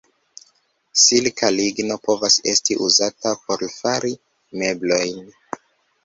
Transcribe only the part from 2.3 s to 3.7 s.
esti uzata por